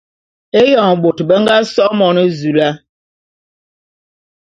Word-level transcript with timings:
Éyoň 0.61 0.93
bôt 1.01 1.19
be 1.27 1.35
nga 1.41 1.55
so 1.73 1.85
Monezula. 1.99 2.69